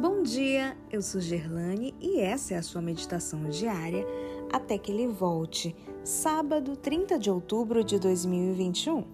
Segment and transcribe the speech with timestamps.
[0.00, 4.06] Bom dia, eu sou Gerlane e essa é a sua meditação diária
[4.50, 9.04] até que ele volte, sábado 30 de outubro de 2021.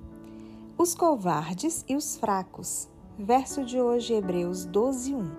[0.78, 2.88] Os covardes e os fracos.
[3.18, 5.30] Verso de hoje, Hebreus 12, 1.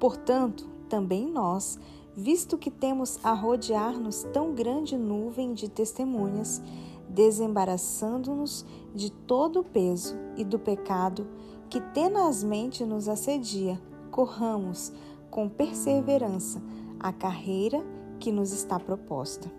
[0.00, 1.78] Portanto, também nós,
[2.16, 6.60] visto que temos a rodear-nos tão grande nuvem de testemunhas,
[7.08, 11.28] desembaraçando-nos de todo o peso e do pecado
[11.70, 13.80] que tenazmente nos assedia,
[14.14, 14.92] corramos
[15.28, 16.62] com perseverança
[17.00, 17.84] a carreira
[18.20, 19.50] que nos está proposta.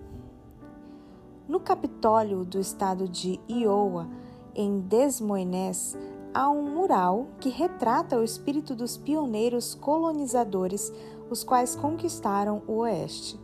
[1.45, 4.07] No Capitólio do estado de Iowa,
[4.55, 5.97] em Des Moines,
[6.33, 10.89] há um mural que retrata o espírito dos pioneiros colonizadores,
[11.29, 13.37] os quais conquistaram o Oeste.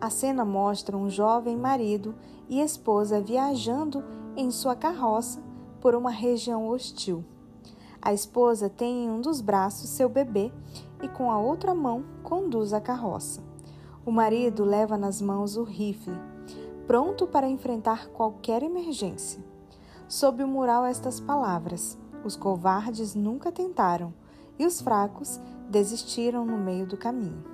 [0.00, 2.16] A cena mostra um jovem marido
[2.48, 4.02] e esposa viajando
[4.36, 5.40] em sua carroça
[5.80, 7.24] por uma região hostil.
[8.02, 10.50] A esposa tem em um dos braços seu bebê
[11.02, 13.42] e com a outra mão conduz a carroça.
[14.06, 16.16] O marido leva nas mãos o rifle,
[16.86, 19.44] pronto para enfrentar qualquer emergência.
[20.08, 24.14] Sob o mural estas palavras: Os covardes nunca tentaram
[24.58, 27.44] e os fracos desistiram no meio do caminho.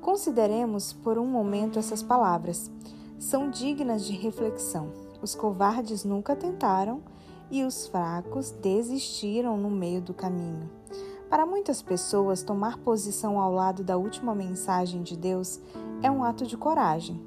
[0.00, 2.70] Consideremos por um momento essas palavras
[3.18, 4.90] são dignas de reflexão.
[5.22, 7.02] Os covardes nunca tentaram
[7.50, 10.70] e os fracos desistiram no meio do caminho.
[11.28, 15.60] Para muitas pessoas, tomar posição ao lado da última mensagem de Deus
[16.02, 17.20] é um ato de coragem.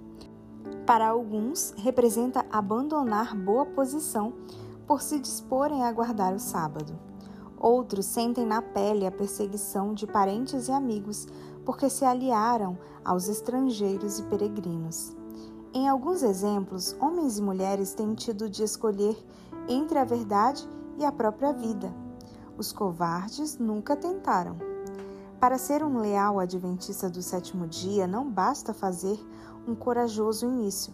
[0.86, 4.34] Para alguns, representa abandonar boa posição
[4.88, 6.98] por se disporem a guardar o sábado.
[7.60, 11.28] Outros sentem na pele a perseguição de parentes e amigos
[11.66, 15.14] porque se aliaram aos estrangeiros e peregrinos.
[15.74, 19.18] Em alguns exemplos, homens e mulheres têm tido de escolher
[19.68, 21.94] entre a verdade e a própria vida.
[22.58, 24.58] Os covardes nunca tentaram.
[25.40, 29.20] Para ser um leal adventista do sétimo dia, não basta fazer
[29.68, 30.94] um corajoso início.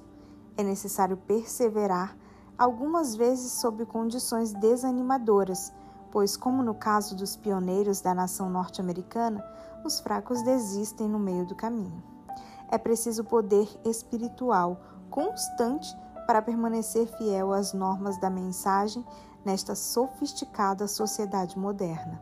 [0.58, 2.18] É necessário perseverar,
[2.58, 5.72] algumas vezes sob condições desanimadoras,
[6.12, 9.44] pois, como no caso dos pioneiros da nação norte-americana,
[9.86, 12.14] os fracos desistem no meio do caminho
[12.74, 15.96] é preciso poder espiritual constante
[16.26, 19.06] para permanecer fiel às normas da mensagem
[19.44, 22.22] nesta sofisticada sociedade moderna.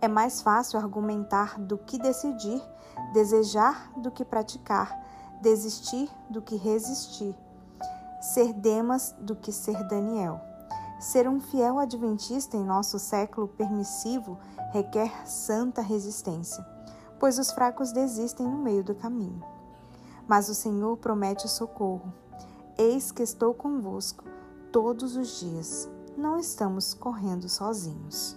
[0.00, 2.62] É mais fácil argumentar do que decidir,
[3.12, 4.98] desejar do que praticar,
[5.40, 7.34] desistir do que resistir,
[8.20, 10.40] ser Demas do que ser Daniel.
[10.98, 14.38] Ser um fiel adventista em nosso século permissivo
[14.72, 16.66] requer santa resistência,
[17.18, 19.42] pois os fracos desistem no meio do caminho.
[20.26, 22.12] Mas o Senhor promete socorro.
[22.78, 24.22] Eis que estou convosco
[24.70, 25.88] todos os dias.
[26.14, 28.36] Não estamos correndo sozinhos.